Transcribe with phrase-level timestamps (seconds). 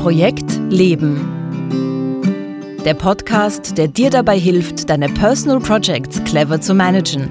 [0.00, 1.20] Projekt Leben.
[2.86, 7.28] Der Podcast, der dir dabei hilft, deine Personal Projects clever zu managen,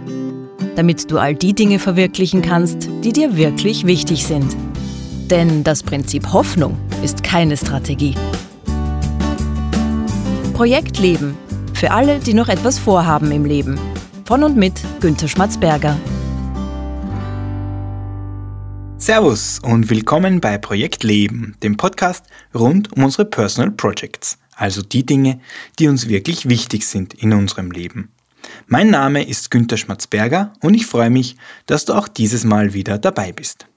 [0.75, 4.55] damit du all die Dinge verwirklichen kannst, die dir wirklich wichtig sind.
[5.31, 8.13] Denn das Prinzip Hoffnung ist keine Strategie.
[10.53, 11.35] Projekt Leben.
[11.73, 13.79] Für alle, die noch etwas vorhaben im Leben.
[14.25, 15.97] Von und mit Günter Schmatzberger.
[18.99, 25.05] Servus und willkommen bei Projekt Leben, dem Podcast rund um unsere Personal Projects, also die
[25.05, 25.39] Dinge,
[25.79, 28.11] die uns wirklich wichtig sind in unserem Leben.
[28.67, 32.97] Mein Name ist Günter Schmatzberger und ich freue mich, dass du auch dieses Mal wieder
[32.97, 33.67] dabei bist.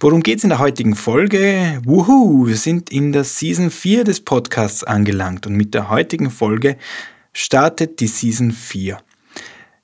[0.00, 1.80] Worum geht es in der heutigen Folge?
[1.84, 6.76] Wuhu, wir sind in der Season 4 des Podcasts angelangt und mit der heutigen Folge
[7.32, 8.98] startet die Season 4.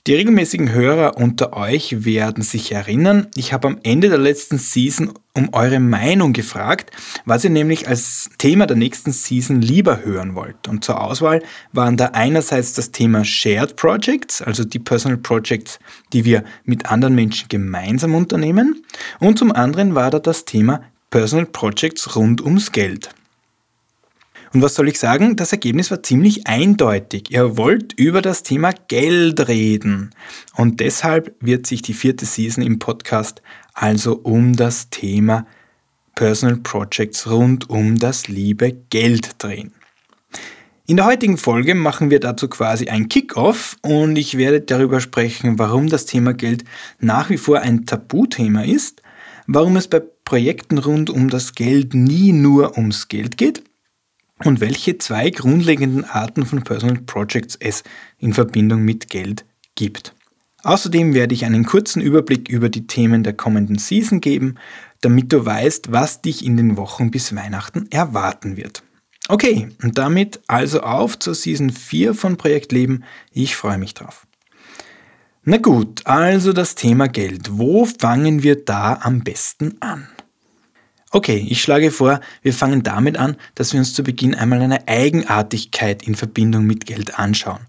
[0.08, 5.12] Die regelmäßigen Hörer unter euch werden sich erinnern, ich habe am Ende der letzten Season
[5.32, 6.90] um eure Meinung gefragt,
[7.24, 10.66] was ihr nämlich als Thema der nächsten Season lieber hören wollt.
[10.66, 15.78] Und zur Auswahl waren da einerseits das Thema Shared Projects, also die Personal Projects,
[16.12, 18.84] die wir mit anderen Menschen gemeinsam unternehmen.
[19.20, 23.10] Und zum anderen war da das Thema Personal Projects rund ums Geld.
[24.52, 25.36] Und was soll ich sagen?
[25.36, 27.30] Das Ergebnis war ziemlich eindeutig.
[27.30, 30.10] Ihr wollt über das Thema Geld reden.
[30.54, 33.40] Und deshalb wird sich die vierte Season im Podcast
[33.72, 35.46] also um das Thema
[36.14, 39.72] Personal Projects rund um das liebe Geld drehen.
[40.86, 45.58] In der heutigen Folge machen wir dazu quasi ein Kick-off und ich werde darüber sprechen,
[45.58, 46.64] warum das Thema Geld
[46.98, 49.00] nach wie vor ein Tabuthema ist,
[49.46, 53.62] warum es bei Projekten rund um das Geld nie nur ums Geld geht
[54.44, 57.82] und welche zwei grundlegenden Arten von Personal Projects es
[58.18, 60.14] in Verbindung mit Geld gibt.
[60.64, 64.54] Außerdem werde ich einen kurzen Überblick über die Themen der kommenden Season geben,
[65.00, 68.82] damit du weißt, was dich in den Wochen bis Weihnachten erwarten wird.
[69.28, 73.04] Okay, und damit also auf zur Season 4 von Projekt Leben.
[73.32, 74.26] Ich freue mich drauf.
[75.44, 77.58] Na gut, also das Thema Geld.
[77.58, 80.06] Wo fangen wir da am besten an?
[81.14, 84.88] Okay, ich schlage vor, wir fangen damit an, dass wir uns zu Beginn einmal eine
[84.88, 87.60] Eigenartigkeit in Verbindung mit Geld anschauen.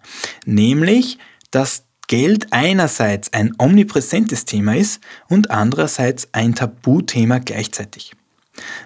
[0.46, 1.18] Nämlich,
[1.52, 8.14] dass Geld einerseits ein omnipräsentes Thema ist und andererseits ein Tabuthema gleichzeitig.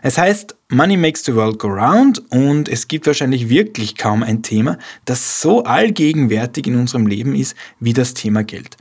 [0.02, 4.42] Es heißt, Money makes the world go round und es gibt wahrscheinlich wirklich kaum ein
[4.42, 8.76] Thema, das so allgegenwärtig in unserem Leben ist wie das Thema Geld.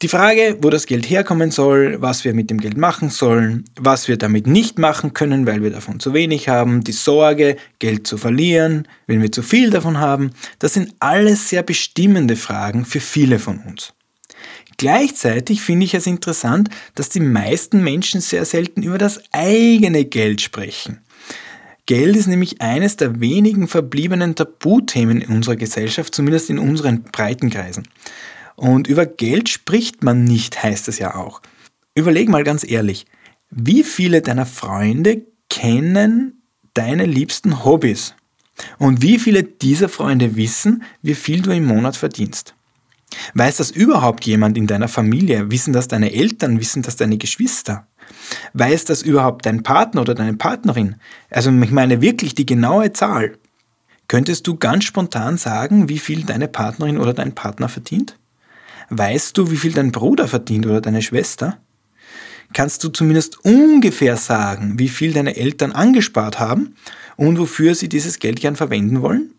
[0.00, 4.06] Die Frage, wo das Geld herkommen soll, was wir mit dem Geld machen sollen, was
[4.06, 8.16] wir damit nicht machen können, weil wir davon zu wenig haben, die Sorge, Geld zu
[8.16, 13.40] verlieren, wenn wir zu viel davon haben, das sind alles sehr bestimmende Fragen für viele
[13.40, 13.92] von uns.
[14.76, 20.40] Gleichzeitig finde ich es interessant, dass die meisten Menschen sehr selten über das eigene Geld
[20.40, 21.00] sprechen.
[21.86, 27.88] Geld ist nämlich eines der wenigen verbliebenen Tabuthemen in unserer Gesellschaft, zumindest in unseren Breitenkreisen.
[28.58, 31.40] Und über Geld spricht man nicht, heißt es ja auch.
[31.94, 33.06] Überleg mal ganz ehrlich,
[33.50, 36.42] wie viele deiner Freunde kennen
[36.74, 38.16] deine liebsten Hobbys?
[38.78, 42.56] Und wie viele dieser Freunde wissen, wie viel du im Monat verdienst?
[43.34, 45.52] Weiß das überhaupt jemand in deiner Familie?
[45.52, 46.58] Wissen das deine Eltern?
[46.58, 47.86] Wissen das deine Geschwister?
[48.54, 50.96] Weiß das überhaupt dein Partner oder deine Partnerin?
[51.30, 53.38] Also ich meine wirklich die genaue Zahl.
[54.08, 58.18] Könntest du ganz spontan sagen, wie viel deine Partnerin oder dein Partner verdient?
[58.90, 61.58] Weißt du, wie viel dein Bruder verdient oder deine Schwester?
[62.54, 66.74] Kannst du zumindest ungefähr sagen, wie viel deine Eltern angespart haben
[67.16, 69.34] und wofür sie dieses Geld gern verwenden wollen?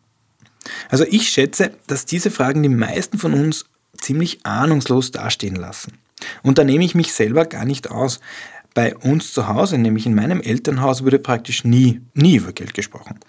[0.89, 3.65] Also ich schätze, dass diese Fragen die meisten von uns
[3.97, 5.93] ziemlich ahnungslos dastehen lassen.
[6.43, 8.19] Und da nehme ich mich selber gar nicht aus.
[8.75, 13.19] Bei uns zu Hause, nämlich in meinem Elternhaus, wurde praktisch nie, nie über Geld gesprochen.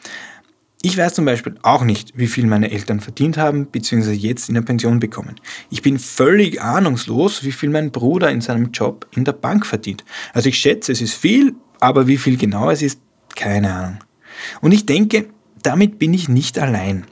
[0.82, 4.12] Ich weiß zum Beispiel auch nicht, wie viel meine Eltern verdient haben bzw.
[4.12, 5.36] jetzt in der Pension bekommen.
[5.68, 10.04] Ich bin völlig ahnungslos, wie viel mein Bruder in seinem Job in der Bank verdient.
[10.32, 12.98] Also ich schätze, es ist viel, aber wie viel genau es ist,
[13.36, 13.98] keine Ahnung.
[14.62, 15.28] Und ich denke,
[15.62, 17.04] damit bin ich nicht allein.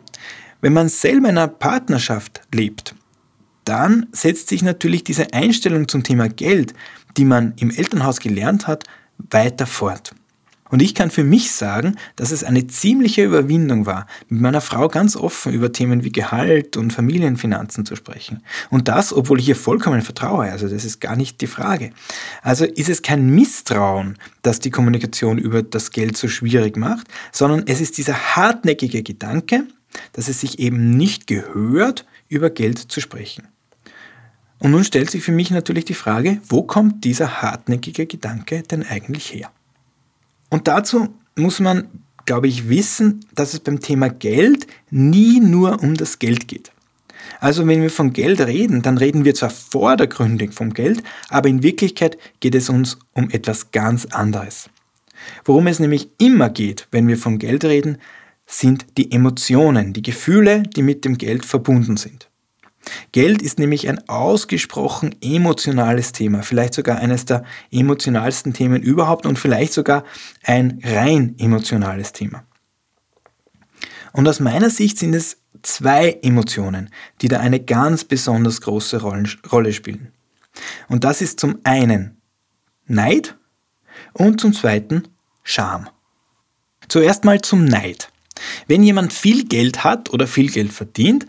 [0.62, 2.94] Wenn man selber in einer Partnerschaft lebt,
[3.64, 6.72] dann setzt sich natürlich diese Einstellung zum Thema Geld,
[7.18, 8.84] die man im Elternhaus gelernt hat,
[9.18, 10.14] weiter fort.
[10.70, 14.88] Und ich kann für mich sagen, dass es eine ziemliche Überwindung war, mit meiner Frau
[14.88, 18.42] ganz offen über Themen wie Gehalt und Familienfinanzen zu sprechen.
[18.70, 20.50] Und das, obwohl ich ihr vollkommen vertraue.
[20.50, 21.90] Also das ist gar nicht die Frage.
[22.42, 27.64] Also ist es kein Misstrauen, das die Kommunikation über das Geld so schwierig macht, sondern
[27.66, 29.64] es ist dieser hartnäckige Gedanke,
[30.12, 33.48] dass es sich eben nicht gehört, über Geld zu sprechen.
[34.58, 38.84] Und nun stellt sich für mich natürlich die Frage, wo kommt dieser hartnäckige Gedanke denn
[38.84, 39.50] eigentlich her?
[40.50, 41.88] Und dazu muss man
[42.28, 46.72] glaube ich, wissen, dass es beim Thema Geld nie nur um das Geld geht.
[47.40, 51.62] Also wenn wir von Geld reden, dann reden wir zwar vordergründig vom Geld, aber in
[51.62, 54.68] Wirklichkeit geht es uns um etwas ganz anderes.
[55.46, 57.96] Worum es nämlich immer geht, wenn wir von Geld reden,
[58.46, 62.27] sind die Emotionen, die Gefühle, die mit dem Geld verbunden sind.
[63.12, 69.38] Geld ist nämlich ein ausgesprochen emotionales Thema, vielleicht sogar eines der emotionalsten Themen überhaupt und
[69.38, 70.04] vielleicht sogar
[70.44, 72.44] ein rein emotionales Thema.
[74.12, 76.90] Und aus meiner Sicht sind es zwei Emotionen,
[77.20, 80.12] die da eine ganz besonders große Rolle spielen.
[80.88, 82.20] Und das ist zum einen
[82.86, 83.36] Neid
[84.12, 85.04] und zum zweiten
[85.42, 85.88] Scham.
[86.88, 88.10] Zuerst mal zum Neid.
[88.66, 91.26] Wenn jemand viel Geld hat oder viel Geld verdient,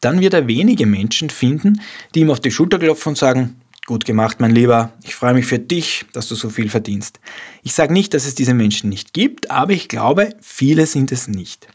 [0.00, 1.80] dann wird er wenige Menschen finden,
[2.14, 5.46] die ihm auf die Schulter klopfen und sagen, gut gemacht, mein Lieber, ich freue mich
[5.46, 7.20] für dich, dass du so viel verdienst.
[7.62, 11.28] Ich sage nicht, dass es diese Menschen nicht gibt, aber ich glaube, viele sind es
[11.28, 11.68] nicht.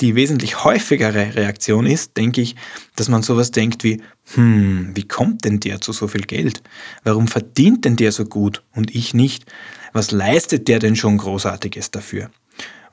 [0.00, 2.56] Die wesentlich häufigere Reaktion ist, denke ich,
[2.96, 4.02] dass man sowas denkt wie,
[4.34, 6.62] hm, wie kommt denn der zu so viel Geld?
[7.04, 9.46] Warum verdient denn der so gut und ich nicht?
[9.92, 12.30] Was leistet der denn schon Großartiges dafür?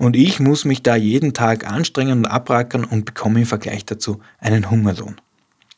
[0.02, 4.20] Und ich muss mich da jeden Tag anstrengen und abrackern und bekomme im Vergleich dazu
[4.40, 5.22] einen Hungerlohn.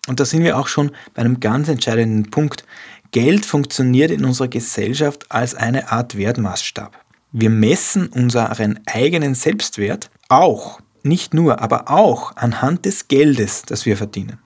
[0.07, 2.63] Und da sind wir auch schon bei einem ganz entscheidenden Punkt.
[3.11, 6.97] Geld funktioniert in unserer Gesellschaft als eine Art Wertmaßstab.
[7.33, 13.97] Wir messen unseren eigenen Selbstwert auch, nicht nur, aber auch anhand des Geldes, das wir
[13.97, 14.39] verdienen.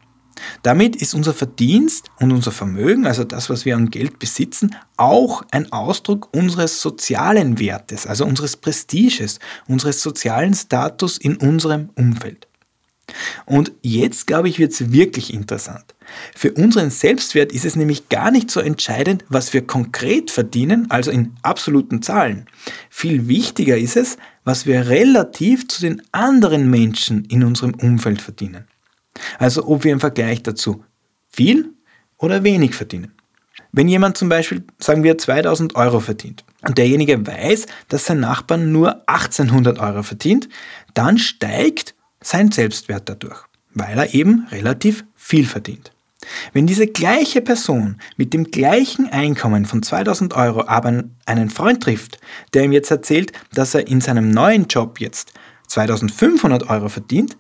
[0.64, 5.44] Damit ist unser Verdienst und unser Vermögen, also das, was wir an Geld besitzen, auch
[5.52, 12.48] ein Ausdruck unseres sozialen Wertes, also unseres Prestiges, unseres sozialen Status in unserem Umfeld.
[13.46, 15.96] Und jetzt, glaube ich, wird es wirklich interessant.
[16.36, 21.12] Für unseren Selbstwert ist es nämlich gar nicht so entscheidend, was wir konkret verdienen, also
[21.12, 22.48] in absoluten Zahlen.
[22.90, 28.68] Viel wichtiger ist es, was wir relativ zu den anderen Menschen in unserem Umfeld verdienen.
[29.40, 30.84] Also ob wir im Vergleich dazu
[31.30, 31.74] viel
[32.18, 33.14] oder wenig verdienen.
[33.72, 38.58] Wenn jemand zum Beispiel, sagen wir, 2000 Euro verdient und derjenige weiß, dass sein Nachbar
[38.58, 40.50] nur 1800 Euro verdient,
[40.94, 43.40] dann steigt sein Selbstwert dadurch,
[43.74, 45.92] weil er eben relativ viel verdient.
[46.54, 52.20] Wenn diese gleiche Person mit dem gleichen Einkommen von 2000 Euro aber einen Freund trifft,
[52.54, 55.34] der ihm jetzt erzählt, dass er in seinem neuen Job jetzt
[55.68, 57.38] 2500 Euro verdient,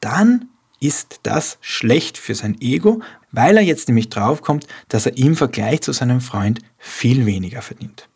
[0.00, 0.48] dann
[0.80, 3.00] ist das schlecht für sein Ego,
[3.32, 8.08] weil er jetzt nämlich draufkommt, dass er im Vergleich zu seinem Freund viel weniger verdient.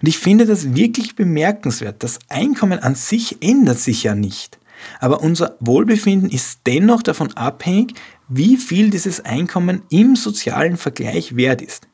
[0.00, 2.02] Und ich finde das wirklich bemerkenswert.
[2.02, 4.58] Das Einkommen an sich ändert sich ja nicht.
[5.00, 7.94] Aber unser Wohlbefinden ist dennoch davon abhängig,
[8.28, 11.88] wie viel dieses Einkommen im sozialen Vergleich wert ist.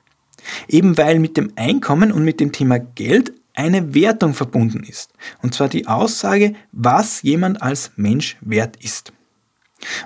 [0.69, 5.13] Eben weil mit dem Einkommen und mit dem Thema Geld eine Wertung verbunden ist.
[5.43, 9.13] Und zwar die Aussage, was jemand als Mensch wert ist.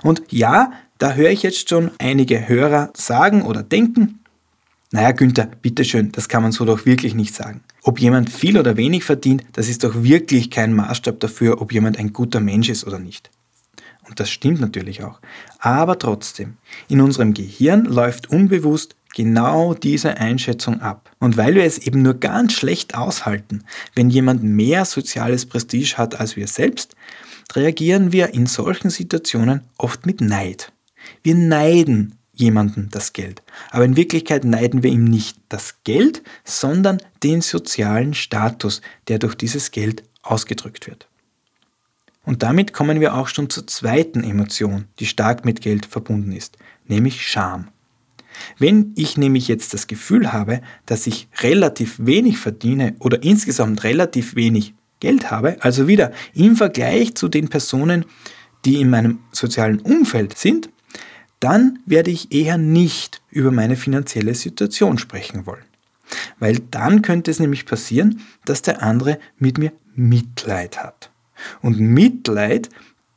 [0.03, 4.19] Und ja, da höre ich jetzt schon einige Hörer sagen oder denken,
[4.91, 7.61] naja Günther, bitteschön, das kann man so doch wirklich nicht sagen.
[7.83, 11.97] Ob jemand viel oder wenig verdient, das ist doch wirklich kein Maßstab dafür, ob jemand
[11.99, 13.29] ein guter Mensch ist oder nicht.
[14.07, 15.19] Und das stimmt natürlich auch.
[15.59, 16.57] Aber trotzdem,
[16.87, 21.11] in unserem Gehirn läuft unbewusst genau diese Einschätzung ab.
[21.19, 23.63] Und weil wir es eben nur ganz schlecht aushalten,
[23.95, 26.95] wenn jemand mehr soziales Prestige hat als wir selbst,
[27.53, 30.71] reagieren wir in solchen Situationen oft mit Neid.
[31.23, 33.41] Wir neiden jemanden das Geld.
[33.71, 39.35] Aber in Wirklichkeit neiden wir ihm nicht das Geld, sondern den sozialen Status, der durch
[39.35, 41.07] dieses Geld ausgedrückt wird.
[42.25, 46.57] Und damit kommen wir auch schon zur zweiten Emotion, die stark mit Geld verbunden ist,
[46.87, 47.69] nämlich Scham.
[48.57, 54.35] Wenn ich nämlich jetzt das Gefühl habe, dass ich relativ wenig verdiene oder insgesamt relativ
[54.35, 58.05] wenig Geld habe, also wieder im Vergleich zu den Personen,
[58.65, 60.69] die in meinem sozialen Umfeld sind,
[61.39, 65.63] dann werde ich eher nicht über meine finanzielle Situation sprechen wollen.
[66.39, 71.11] Weil dann könnte es nämlich passieren, dass der andere mit mir Mitleid hat.
[71.61, 72.69] Und Mitleid,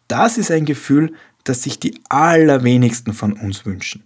[0.09, 1.15] das ist ein Gefühl,
[1.45, 4.05] das sich die allerwenigsten von uns wünschen.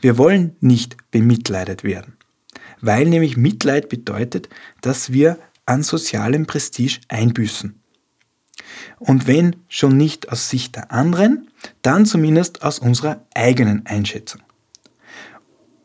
[0.00, 2.16] Wir wollen nicht bemitleidet werden,
[2.80, 4.48] weil nämlich Mitleid bedeutet,
[4.80, 7.78] dass wir an sozialem Prestige einbüßen.
[8.98, 11.48] Und wenn schon nicht aus Sicht der anderen,
[11.82, 14.40] dann zumindest aus unserer eigenen Einschätzung.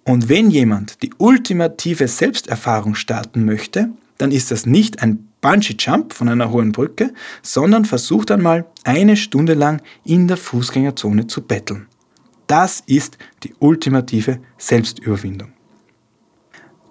[0.06, 6.30] Und wenn jemand die ultimative Selbsterfahrung starten möchte, dann ist das nicht ein Bungee-Jump von
[6.30, 11.88] einer hohen Brücke, sondern versucht einmal eine Stunde lang in der Fußgängerzone zu betteln.
[12.48, 15.54] Das ist die ultimative Selbstüberwindung.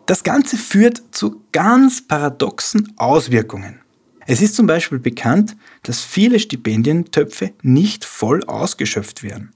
[0.07, 3.81] Das Ganze führt zu ganz paradoxen Auswirkungen.
[4.27, 9.53] Es ist zum Beispiel bekannt, dass viele Stipendientöpfe nicht voll ausgeschöpft werden.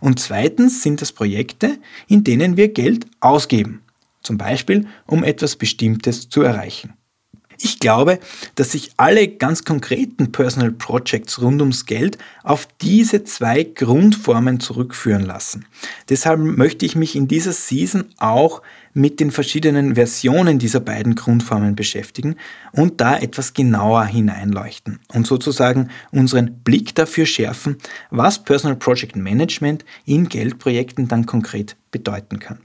[0.00, 3.82] Und zweitens sind das Projekte, in denen wir Geld ausgeben,
[4.22, 6.94] zum Beispiel um etwas Bestimmtes zu erreichen.
[7.64, 8.18] Ich glaube,
[8.56, 15.24] dass sich alle ganz konkreten Personal Projects rund ums Geld auf diese zwei Grundformen zurückführen
[15.24, 15.64] lassen.
[16.10, 18.60] Deshalb möchte ich mich in dieser Season auch
[18.92, 22.36] mit den verschiedenen Versionen dieser beiden Grundformen beschäftigen
[22.72, 27.78] und da etwas genauer hineinleuchten und sozusagen unseren Blick dafür schärfen,
[28.10, 32.58] was Personal Project Management in Geldprojekten dann konkret bedeuten kann.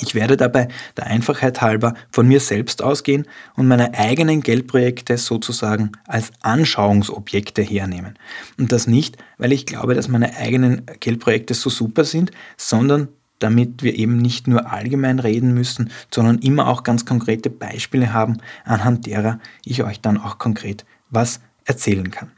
[0.00, 5.92] Ich werde dabei der Einfachheit halber von mir selbst ausgehen und meine eigenen Geldprojekte sozusagen
[6.06, 8.18] als Anschauungsobjekte hernehmen.
[8.58, 13.08] Und das nicht, weil ich glaube, dass meine eigenen Geldprojekte so super sind, sondern
[13.38, 18.38] damit wir eben nicht nur allgemein reden müssen, sondern immer auch ganz konkrete Beispiele haben,
[18.64, 22.30] anhand derer ich euch dann auch konkret was erzählen kann.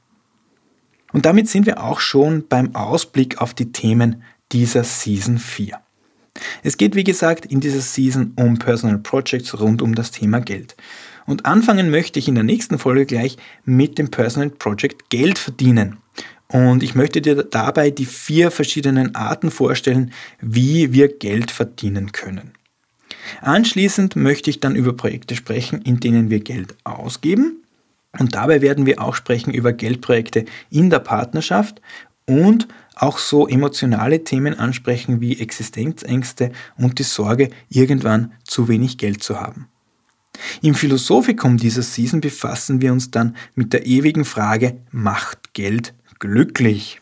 [1.12, 5.83] Und damit sind wir auch schon beim Ausblick auf die Themen dieser Season 4.
[6.62, 10.76] Es geht wie gesagt in dieser Season um Personal Projects rund um das Thema Geld.
[11.26, 15.98] Und anfangen möchte ich in der nächsten Folge gleich mit dem Personal Project Geld verdienen.
[16.48, 22.52] Und ich möchte dir dabei die vier verschiedenen Arten vorstellen, wie wir Geld verdienen können.
[23.40, 27.62] Anschließend möchte ich dann über Projekte sprechen, in denen wir Geld ausgeben.
[28.18, 31.80] Und dabei werden wir auch sprechen über Geldprojekte in der Partnerschaft
[32.26, 39.22] und auch so emotionale Themen ansprechen wie Existenzängste und die Sorge, irgendwann zu wenig Geld
[39.22, 39.68] zu haben.
[40.62, 47.00] Im Philosophikum dieser Season befassen wir uns dann mit der ewigen Frage, macht Geld glücklich?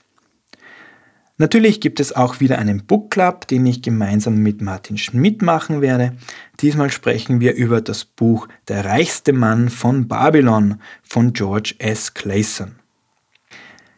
[1.39, 5.81] Natürlich gibt es auch wieder einen Book Club, den ich gemeinsam mit Martin Schmidt machen
[5.81, 6.13] werde.
[6.61, 12.15] Diesmal sprechen wir über das Buch Der reichste Mann von Babylon von George S.
[12.15, 12.77] Clayson.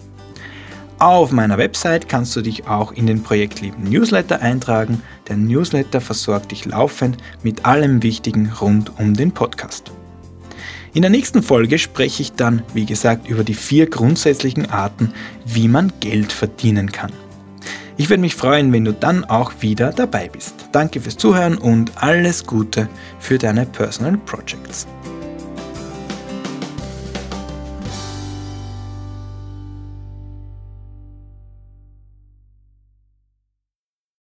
[1.01, 5.01] Auf meiner Website kannst du dich auch in den Projektleben Newsletter eintragen.
[5.27, 9.91] Der Newsletter versorgt dich laufend mit allem Wichtigen rund um den Podcast.
[10.93, 15.11] In der nächsten Folge spreche ich dann, wie gesagt, über die vier grundsätzlichen Arten,
[15.43, 17.11] wie man Geld verdienen kann.
[17.97, 20.53] Ich würde mich freuen, wenn du dann auch wieder dabei bist.
[20.71, 24.85] Danke fürs Zuhören und alles Gute für deine Personal Projects.